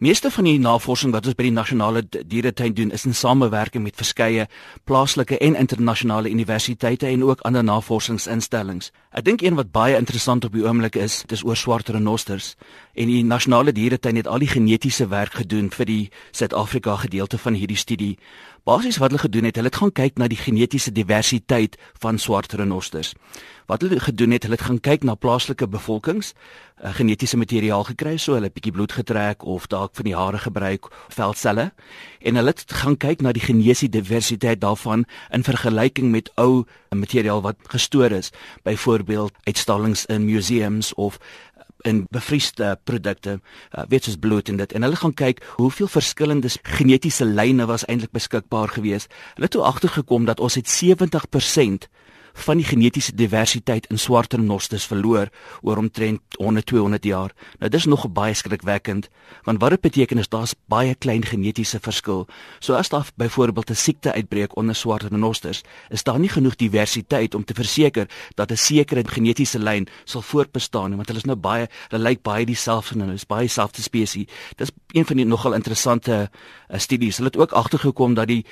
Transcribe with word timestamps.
Meeste 0.00 0.30
van 0.30 0.46
die 0.48 0.56
navorsing 0.56 1.10
wat 1.12 1.26
ons 1.28 1.36
by 1.36 1.44
die 1.44 1.52
nasionale 1.52 2.00
dieretuin 2.08 2.72
doen, 2.72 2.92
is 2.96 3.02
in 3.04 3.12
samewerking 3.12 3.82
met 3.84 3.98
verskeie 4.00 4.46
plaaslike 4.88 5.36
en 5.44 5.58
internasionale 5.60 6.30
universiteite 6.32 7.04
en 7.06 7.26
ook 7.28 7.42
ander 7.44 7.60
navorsingsinstellings. 7.68 8.88
Ek 9.12 9.26
dink 9.28 9.44
een 9.44 9.58
wat 9.58 9.74
baie 9.76 9.98
interessant 10.00 10.48
op 10.48 10.56
die 10.56 10.64
oomblik 10.64 10.96
is, 10.96 11.18
dis 11.28 11.44
oor 11.44 11.60
swart 11.60 11.92
renosters 11.92 12.54
en 12.96 13.12
die 13.12 13.20
nasionale 13.28 13.76
dieretuin 13.76 14.16
het 14.16 14.26
al 14.26 14.40
die 14.40 14.48
genetiese 14.48 15.10
werk 15.12 15.36
gedoen 15.42 15.68
vir 15.68 15.92
die 15.92 16.02
Suid-Afrika 16.32 16.96
gedeelte 17.04 17.36
van 17.36 17.60
hierdie 17.60 17.76
studie. 17.76 18.14
Basies 18.64 18.98
wat 19.00 19.10
hulle 19.10 19.22
gedoen 19.22 19.44
het, 19.48 19.56
hulle 19.56 19.70
het 19.70 19.78
gaan 19.80 19.92
kyk 19.92 20.18
na 20.20 20.26
die 20.28 20.38
genetiese 20.38 20.92
diversiteit 20.92 21.78
van 22.02 22.18
swart 22.18 22.52
renosters. 22.52 23.14
Wat 23.70 23.80
hulle 23.82 24.00
gedoen 24.00 24.34
het, 24.34 24.42
hulle 24.42 24.58
het 24.58 24.66
gaan 24.66 24.80
kyk 24.80 25.04
na 25.06 25.14
plaaslike 25.14 25.68
bevolkings, 25.68 26.32
uh, 26.82 26.90
genetiese 26.94 27.38
materiaal 27.40 27.84
gekry, 27.88 28.16
so 28.18 28.34
hulle 28.34 28.50
'n 28.50 28.52
bietjie 28.52 28.72
bloed 28.72 28.92
getrek 28.92 29.44
of 29.44 29.66
dalk 29.66 29.94
van 29.94 30.04
die 30.04 30.16
hare 30.16 30.38
gebruik, 30.38 30.90
veldselle, 31.08 31.72
en 32.20 32.34
hulle 32.34 32.50
het 32.50 32.64
gaan 32.72 32.96
kyk 32.96 33.22
na 33.22 33.32
die 33.32 33.42
genetiese 33.42 33.88
diversiteit 33.88 34.60
daarvan 34.60 35.06
in 35.30 35.42
vergelyking 35.42 36.10
met 36.10 36.30
ou 36.36 36.64
materiaal 36.90 37.42
wat 37.42 37.56
gestoor 37.68 38.10
is, 38.10 38.30
byvoorbeeld 38.62 39.32
uitstallings 39.44 40.06
in 40.06 40.24
museums 40.24 40.94
of 40.94 41.18
in 41.88 42.06
bevriesde 42.10 42.78
produkte 42.84 43.40
uh, 43.40 43.84
weet 43.88 44.04
soos 44.04 44.18
bloed 44.20 44.48
en 44.48 44.56
dit 44.60 44.72
en 44.72 44.82
hulle 44.82 44.96
gaan 44.96 45.14
kyk 45.14 45.42
hoeveel 45.56 45.88
verskillende 45.88 46.48
genetiese 46.62 47.24
lyne 47.24 47.66
was 47.66 47.84
eintlik 47.84 48.12
beskikbaar 48.12 48.68
gewees. 48.68 49.08
Hulle 49.34 49.48
het 49.48 49.56
toe 49.56 49.64
agtergekom 49.64 50.24
dat 50.24 50.40
ons 50.40 50.54
het 50.54 50.68
70% 50.68 51.88
van 52.32 52.56
die 52.56 52.66
genetiese 52.66 53.14
diversiteit 53.14 53.86
in 53.86 53.98
swart 53.98 54.32
renosters 54.32 54.86
verloor 54.86 55.28
oor 55.62 55.76
omtrent 55.76 56.20
100 56.38 56.66
200 56.66 57.04
jaar. 57.04 57.32
Nou 57.58 57.70
dis 57.70 57.84
nog 57.84 58.08
baie 58.12 58.34
skrikwekkend 58.34 59.08
want 59.44 59.60
wat 59.60 59.70
dit 59.70 59.80
beteken 59.80 60.18
is 60.18 60.28
daar's 60.28 60.54
baie 60.66 60.94
klein 60.94 61.24
genetiese 61.24 61.78
verskil. 61.80 62.26
So 62.58 62.74
as 62.74 62.88
daar 62.88 63.08
byvoorbeeld 63.14 63.70
'n 63.70 63.74
siekte 63.74 64.12
uitbreek 64.12 64.56
onder 64.56 64.74
swart 64.74 65.02
renosters, 65.02 65.62
is 65.88 66.02
daar 66.02 66.18
nie 66.18 66.28
genoeg 66.28 66.56
diversiteit 66.56 67.34
om 67.34 67.44
te 67.44 67.54
verseker 67.54 68.08
dat 68.34 68.50
'n 68.50 68.56
sekere 68.56 69.02
genetiese 69.06 69.58
lyn 69.58 69.88
sal 70.04 70.22
voortbestaan 70.22 70.96
want 70.96 71.06
hulle 71.06 71.18
is 71.18 71.24
nou 71.24 71.36
baie 71.36 71.68
hulle 71.88 72.02
lyk 72.02 72.22
baie 72.22 72.46
dieselfde 72.46 72.94
en 72.94 73.00
hulle 73.00 73.14
is 73.14 73.26
baie 73.26 73.46
dieselfde 73.46 73.82
spesies. 73.82 74.26
Dis 74.56 74.70
een 74.92 75.06
van 75.06 75.16
die 75.16 75.26
nogal 75.26 75.52
interessante 75.52 76.30
uh, 76.70 76.78
studies. 76.78 77.16
Hulle 77.16 77.28
het 77.28 77.38
ook 77.38 77.52
agtergekom 77.52 78.14
dat 78.14 78.26
die 78.26 78.44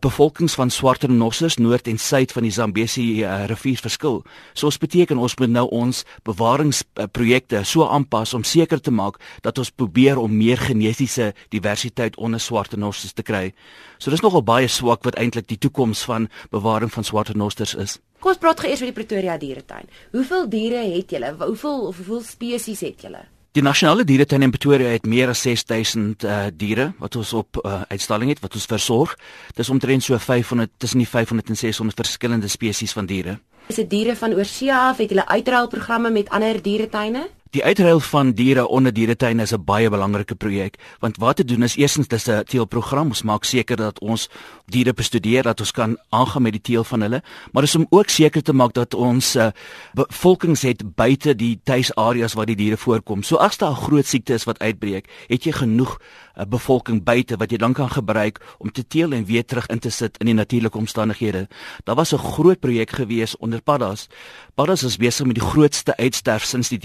bevolkings 0.00 0.54
van 0.54 0.70
swart 0.70 1.02
renosters 1.02 1.56
noord 1.56 1.88
en 1.88 1.98
suid 1.98 2.32
van 2.32 2.42
die 2.42 2.52
Zambesi 2.52 3.24
uh, 3.26 3.44
rivier 3.50 3.80
verskil. 3.82 4.22
So 4.54 4.70
ons 4.70 4.78
beteken 4.80 5.18
ons 5.18 5.36
moet 5.40 5.52
nou 5.52 5.66
ons 5.74 6.02
bewaringsprojekte 6.28 7.64
so 7.64 7.86
aanpas 7.86 8.34
om 8.34 8.44
seker 8.46 8.80
te 8.80 8.94
maak 8.94 9.20
dat 9.42 9.58
ons 9.58 9.70
probeer 9.70 10.18
om 10.18 10.32
meer 10.32 10.60
genetiese 10.62 11.32
diversiteit 11.54 12.16
onder 12.16 12.40
swart 12.40 12.72
renosters 12.74 13.12
te 13.12 13.26
kry. 13.26 13.52
So 13.98 14.10
dis 14.10 14.24
nogal 14.24 14.44
baie 14.46 14.68
swak 14.68 15.04
wat 15.04 15.18
eintlik 15.20 15.48
die 15.50 15.60
toekoms 15.60 16.04
van 16.08 16.30
bewaring 16.50 16.92
van 16.92 17.04
swart 17.04 17.34
renosters 17.34 17.74
is. 17.74 17.98
Kom 18.20 18.32
ons 18.32 18.40
praat 18.40 18.60
geëers 18.64 18.80
oor 18.82 18.90
die 18.90 18.96
Pretoria 18.96 19.36
dieretuin. 19.38 19.88
Hoeveel 20.16 20.48
diere 20.50 20.84
het 20.96 21.12
julle? 21.12 21.34
Hoeveel 21.42 21.88
of 21.90 21.96
hoeveel 22.00 22.22
spesies 22.24 22.80
het 22.86 23.02
julle? 23.04 23.26
Die 23.56 23.64
nasionale 23.64 24.04
dieretuin 24.04 24.42
in 24.44 24.50
Pretoria 24.52 24.90
het 24.92 25.06
meer 25.08 25.30
as 25.32 25.40
6000 25.46 26.24
uh, 26.28 26.34
diere 26.52 26.90
wat 27.00 27.14
ons 27.16 27.30
op 27.32 27.56
uh, 27.62 27.86
uitstalling 27.88 28.28
het 28.28 28.42
wat 28.44 28.52
ons 28.58 28.66
versorg. 28.68 29.14
Dis 29.56 29.70
omtrent 29.72 30.04
so 30.04 30.18
500 30.20 30.74
tussen 30.76 31.00
die 31.00 31.08
500 31.08 31.54
en 31.54 31.56
600 31.56 32.02
verskillende 32.02 32.50
spesies 32.52 32.92
van 32.92 33.08
diere. 33.08 33.38
Is 33.72 33.80
dit 33.80 33.88
diere 33.88 34.16
van 34.16 34.36
oorsee 34.36 34.74
af? 34.74 35.00
Het 35.00 35.08
julle 35.08 35.24
uitruilprogramme 35.24 36.10
met 36.12 36.28
ander 36.28 36.60
dieretuine? 36.62 37.24
Die 37.54 37.62
uitruil 37.64 38.00
van 38.00 38.32
diere 38.32 38.66
onder 38.66 38.92
dieretuine 38.92 39.42
is 39.42 39.52
'n 39.52 39.64
baie 39.64 39.90
belangrike 39.90 40.34
projek 40.34 40.78
want 40.98 41.16
wat 41.16 41.36
te 41.36 41.44
doen 41.44 41.62
is 41.62 41.76
eerstens 41.76 42.08
dis 42.08 42.26
'n 42.28 42.42
teelprogram. 42.44 43.06
Ons 43.06 43.22
maak 43.22 43.44
seker 43.44 43.76
dat 43.76 43.98
ons 43.98 44.28
diere 44.66 44.92
bestudeer 44.92 45.42
dat 45.42 45.60
ons 45.60 45.70
kan 45.70 45.98
aangaan 46.08 46.42
met 46.42 46.52
die 46.52 46.60
teel 46.60 46.84
van 46.84 47.00
hulle. 47.00 47.22
Maar 47.52 47.62
dis 47.62 47.74
om 47.74 47.86
ook 47.90 48.08
seker 48.08 48.42
te 48.42 48.52
maak 48.52 48.72
dat 48.72 48.94
ons 48.94 49.36
uh, 49.36 49.46
bevolkings 49.94 50.62
het 50.62 50.94
buite 50.94 51.34
die 51.34 51.60
tuisareas 51.62 52.32
waar 52.32 52.46
die 52.46 52.56
diere 52.56 52.76
voorkom. 52.76 53.22
So 53.22 53.36
as 53.36 53.56
daar 53.56 53.70
'n 53.70 53.74
groot 53.86 54.06
siekte 54.06 54.34
is 54.34 54.44
wat 54.44 54.58
uitbreek 54.58 55.08
het 55.26 55.44
jy 55.44 55.52
genoeg 55.52 56.00
uh, 56.36 56.44
bevolking 56.44 57.04
buite 57.04 57.36
wat 57.36 57.50
jy 57.50 57.56
dan 57.56 57.72
kan 57.72 57.90
gebruik 57.90 58.40
om 58.58 58.72
te 58.72 58.86
teel 58.86 59.12
en 59.12 59.24
weer 59.24 59.44
terug 59.44 59.66
in 59.66 59.78
te 59.78 59.90
sit 59.90 60.18
in 60.18 60.26
die 60.26 60.34
natuurlike 60.34 60.78
omstandighede. 60.78 61.48
Daar 61.84 61.96
was 61.96 62.12
'n 62.12 62.18
groot 62.18 62.60
projek 62.60 62.90
gewees 62.90 63.36
onder 63.36 63.62
paddas. 63.62 64.08
Paddas 64.54 64.82
is 64.82 64.96
besig 64.96 65.26
met 65.26 65.34
die 65.34 65.44
grootste 65.44 65.96
uitsterf 65.96 66.44
sinds 66.44 66.68
die 66.68 66.78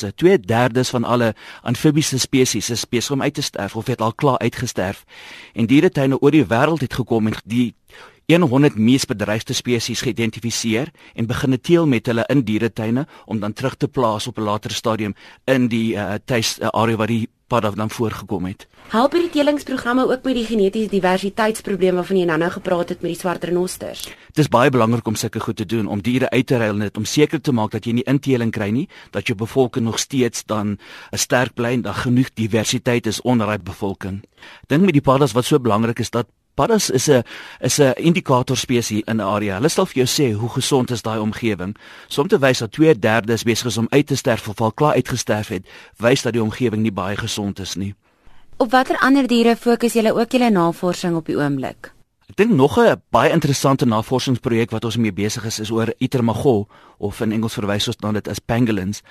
dinosourusse 0.00 0.12
2/3 0.14 0.90
van 0.90 1.04
alle 1.04 1.34
amfibiese 1.62 2.18
spesies 2.18 2.70
is 2.70 2.88
besig 2.88 3.12
om 3.12 3.22
uit 3.22 3.34
te 3.34 3.42
sterf 3.42 3.76
of 3.76 3.86
het 3.86 4.00
al 4.00 4.14
klaar 4.14 4.38
uitgesterf. 4.38 5.04
En 5.52 5.66
dieretuine 5.66 6.18
oor 6.18 6.30
die 6.30 6.44
wêreld 6.44 6.80
het 6.80 6.94
gekom 6.94 7.26
en 7.26 7.34
die 7.44 7.74
100 8.26 8.76
mees 8.78 9.04
bedreigde 9.04 9.52
spesies 9.52 10.00
geïdentifiseer 10.00 10.90
en 11.14 11.26
begin 11.26 11.60
teel 11.60 11.86
met 11.86 12.06
hulle 12.06 12.24
in 12.26 12.44
dieretuine 12.44 13.06
om 13.26 13.40
dan 13.40 13.52
terug 13.52 13.76
te 13.76 13.88
plaas 13.88 14.26
op 14.26 14.38
'n 14.38 14.42
later 14.42 14.70
stadium 14.70 15.14
in 15.44 15.68
die 15.68 15.94
uh, 15.94 16.14
tuis 16.24 16.58
uh, 16.58 16.68
area 16.68 16.96
waar 16.96 17.06
die 17.06 17.28
pad 17.50 17.66
af 17.68 17.76
dan 17.78 17.90
voorgekom 17.90 18.46
het. 18.46 18.66
Help 18.90 19.14
hierdie 19.14 19.30
telingsprogramme 19.34 20.06
ook 20.06 20.24
met 20.26 20.38
die 20.38 20.46
genetiese 20.46 20.90
diversiteitsprobleme 20.94 22.00
waarvan 22.00 22.20
jy 22.20 22.26
nou-nou 22.30 22.50
gepraat 22.56 22.94
het 22.94 23.02
met 23.02 23.12
die 23.12 23.20
swart 23.20 23.44
renosters? 23.50 24.06
Dit 24.30 24.44
is 24.44 24.50
baie 24.50 24.70
belangrik 24.70 25.06
om 25.06 25.18
sulke 25.18 25.42
goed 25.42 25.58
te 25.58 25.66
doen 25.66 25.86
om 25.90 26.02
diere 26.02 26.30
uit 26.30 26.46
te 26.46 26.58
ruil 26.58 26.78
net 26.80 26.98
om 26.98 27.06
seker 27.06 27.42
te 27.42 27.54
maak 27.54 27.74
dat 27.74 27.86
jy 27.86 27.98
nie 27.98 28.06
inteling 28.10 28.50
kry 28.54 28.70
nie, 28.74 28.88
dat 29.14 29.30
jou 29.30 29.38
bevolking 29.38 29.86
nog 29.86 29.98
steeds 29.98 30.46
dan 30.46 30.78
'n 31.12 31.18
sterk 31.18 31.54
bly 31.54 31.72
en 31.78 31.82
dat 31.82 32.02
genoeg 32.06 32.30
diversiteit 32.34 33.06
is 33.06 33.20
onder 33.22 33.46
daai 33.46 33.58
bevolking. 33.58 34.22
Dink 34.66 34.84
met 34.84 34.92
die 34.92 35.02
paddas 35.02 35.32
wat 35.32 35.44
so 35.44 35.58
belangrik 35.58 35.98
is 35.98 36.10
dat 36.10 36.26
Paddas 36.60 36.90
is 36.90 37.08
'n 37.08 37.22
is 37.60 37.78
'n 37.80 37.92
indikator 37.96 38.56
spesies 38.56 39.02
in 39.06 39.16
'n 39.16 39.20
area. 39.20 39.54
Hulle 39.54 39.68
sal 39.68 39.86
vir 39.86 40.04
jou 40.04 40.08
sê 40.16 40.36
hoe 40.38 40.48
gesond 40.48 40.90
is 40.90 41.02
daai 41.02 41.18
omgewing. 41.18 41.76
Soms 42.08 42.28
te 42.28 42.38
wys 42.38 42.58
dat 42.58 42.72
2/3 42.72 43.32
is 43.32 43.42
besig 43.42 43.76
om 43.76 43.86
uit 43.90 44.06
te 44.06 44.14
sterf 44.14 44.48
of 44.48 44.60
al 44.60 44.72
klaar 44.72 44.94
uitgesterf 44.94 45.48
het, 45.48 45.68
wys 45.96 46.22
dat 46.22 46.32
die 46.32 46.42
omgewing 46.42 46.82
nie 46.82 46.92
baie 46.92 47.16
gesond 47.16 47.58
is 47.58 47.74
nie. 47.74 47.94
Op 48.56 48.70
watter 48.70 48.98
ander 48.98 49.26
diere 49.26 49.56
fokus 49.56 49.92
julle 49.92 50.12
ook 50.14 50.32
julle 50.32 50.50
navorsing 50.50 51.16
op 51.16 51.26
die 51.26 51.36
oomblik? 51.36 51.92
Ek 52.28 52.36
dink 52.36 52.50
nog 52.50 52.78
'n 52.78 53.02
baie 53.10 53.30
interessante 53.30 53.86
navorsingsprojek 53.86 54.70
wat 54.70 54.84
ons 54.84 54.96
mee 54.96 55.12
besig 55.12 55.44
is 55.44 55.58
is 55.58 55.70
oor 55.70 55.94
Itermagol 55.98 56.68
of 56.98 57.20
in 57.20 57.32
Engels 57.32 57.54
verwys 57.54 57.86
ons 57.86 57.96
na 58.00 58.12
dit 58.12 58.28
as 58.28 58.38
pangolins. 58.38 59.02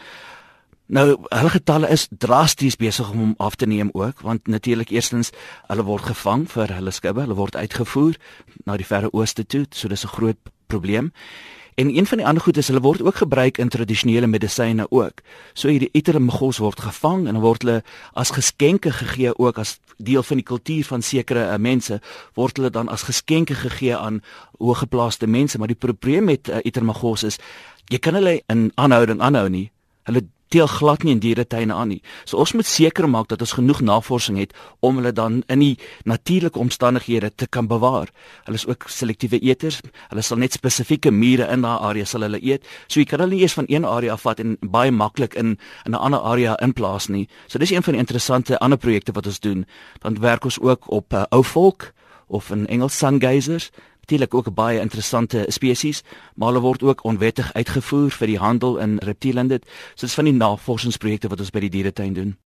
Nou, 0.89 1.19
hulle 1.29 1.49
getalle 1.53 1.89
is 1.93 2.07
drasties 2.09 2.79
besig 2.81 3.11
om 3.13 3.35
af 3.37 3.55
te 3.55 3.67
neem 3.69 3.89
ook, 3.93 4.23
want 4.25 4.47
natuurlik 4.47 4.89
eerstens 4.89 5.29
hulle 5.67 5.83
word 5.85 6.07
gevang 6.09 6.47
vir 6.49 6.73
hulle 6.73 6.91
skibbe, 6.91 7.21
hulle 7.27 7.37
word 7.37 7.55
uitgevoer 7.55 8.17
na 8.65 8.77
die 8.81 8.87
verre 8.89 9.11
ooste 9.13 9.45
toe, 9.45 9.67
so 9.69 9.87
dis 9.87 10.03
'n 10.03 10.15
groot 10.15 10.37
probleem. 10.65 11.11
En 11.75 11.95
een 11.95 12.05
van 12.05 12.17
die 12.17 12.25
ander 12.27 12.43
goed 12.43 12.57
is 12.57 12.67
hulle 12.67 12.81
word 12.81 13.01
ook 13.01 13.15
gebruik 13.15 13.57
in 13.57 13.69
tradisionele 13.69 14.27
medisyne 14.27 14.85
ook. 14.89 15.21
So 15.53 15.67
hierdie 15.67 15.89
itermegos 15.91 16.57
word 16.57 16.79
gevang 16.79 17.27
en 17.27 17.33
dan 17.33 17.41
word 17.41 17.61
hulle 17.61 17.83
as 18.13 18.29
geskenke 18.31 18.91
gegee 18.91 19.37
ook 19.37 19.57
as 19.57 19.79
deel 19.97 20.23
van 20.23 20.37
die 20.37 20.45
kultuur 20.45 20.83
van 20.85 21.01
sekere 21.01 21.53
uh, 21.53 21.57
mense 21.57 22.01
word 22.33 22.57
hulle 22.57 22.69
dan 22.69 22.89
as 22.89 23.03
geskenke 23.03 23.55
gegee 23.55 23.95
aan 23.95 24.23
hoëgeplaaste 24.57 25.27
mense, 25.27 25.57
maar 25.57 25.67
die 25.67 25.75
probleem 25.75 26.23
met 26.23 26.49
uh, 26.49 26.57
itermegos 26.63 27.23
is 27.23 27.37
jy 27.85 27.97
kan 27.97 28.13
hulle 28.13 28.41
in 28.47 28.71
aanhouding 28.75 29.21
aanhou 29.21 29.49
nie. 29.49 29.71
Hulle 30.03 30.25
teel 30.49 30.67
glad 30.67 31.03
nie 31.03 31.13
in 31.13 31.21
dieretuine 31.23 31.73
aan 31.73 31.87
nie. 31.93 32.01
So 32.25 32.37
ons 32.41 32.53
moet 32.57 32.65
seker 32.65 33.07
maak 33.09 33.29
dat 33.29 33.41
ons 33.45 33.55
genoeg 33.57 33.81
navorsing 33.85 34.37
het 34.41 34.53
om 34.85 34.97
hulle 34.99 35.13
dan 35.13 35.43
in 35.47 35.59
die 35.59 35.75
natuurlike 36.09 36.59
omstandighede 36.59 37.31
te 37.35 37.47
kan 37.47 37.67
bewaar. 37.67 38.09
Hulle 38.47 38.57
is 38.57 38.67
ook 38.67 38.87
selektiewe 38.89 39.39
eters. 39.39 39.81
Hulle 40.09 40.21
sal 40.25 40.41
net 40.41 40.57
spesifieke 40.57 41.11
mure 41.11 41.47
in 41.49 41.61
daardie 41.61 41.87
area 41.89 42.05
sal 42.05 42.25
hulle 42.25 42.41
eet. 42.41 42.65
So 42.87 42.99
jy 42.99 43.05
kan 43.09 43.23
hulle 43.23 43.35
nie 43.35 43.43
eers 43.43 43.57
van 43.57 43.69
een 43.69 43.85
area 43.85 44.13
afvat 44.13 44.39
en 44.39 44.57
baie 44.61 44.91
maklik 44.91 45.35
in 45.35 45.57
in 45.85 45.91
'n 45.91 45.95
ander 45.95 46.19
area 46.19 46.57
inplaas 46.61 47.07
nie. 47.07 47.27
So 47.47 47.59
dis 47.59 47.71
een 47.71 47.83
van 47.83 47.93
die 47.93 47.99
interessante 47.99 48.59
ander 48.59 48.77
projekte 48.77 49.11
wat 49.11 49.25
ons 49.25 49.39
doen. 49.39 49.65
Dan 49.99 50.19
werk 50.19 50.43
ons 50.43 50.59
ook 50.59 50.91
op 50.91 51.13
uh, 51.13 51.23
ou 51.29 51.43
volk 51.43 51.93
of 52.27 52.49
in 52.49 52.67
Engels 52.67 52.97
sungazers 52.97 53.69
natuurlik 54.09 54.33
ook 54.33 54.53
baie 54.53 54.79
interessante 54.79 55.45
spesies, 55.47 56.01
maar 56.35 56.47
hulle 56.47 56.65
word 56.65 56.83
ook 56.83 57.03
onwettig 57.05 57.53
uitgevoer 57.53 58.09
vir 58.11 58.27
die 58.27 58.41
handel 58.41 58.77
in 58.81 58.97
reptiele 59.05 59.39
en 59.39 59.47
dit. 59.53 59.65
So 59.93 60.07
dis 60.07 60.17
van 60.17 60.25
die 60.25 60.33
navorsingsprojekte 60.33 61.29
wat 61.29 61.39
ons 61.39 61.53
by 61.53 61.67
die 61.67 61.69
dieretuin 61.77 62.13
doen. 62.13 62.39